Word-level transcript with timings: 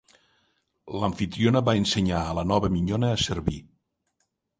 L'amfitriona 1.01 1.61
va 1.67 1.75
ensenyar 1.81 2.21
a 2.29 2.31
la 2.39 2.45
nova 2.53 2.71
minyona 2.77 3.13
a 3.17 3.21
servir. 3.25 3.59